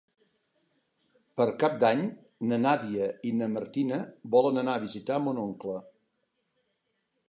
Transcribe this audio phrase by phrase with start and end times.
[1.39, 2.01] Per Cap d'Any
[2.53, 4.03] na Nàdia i na Martina
[4.39, 5.81] volen anar a visitar mon oncle.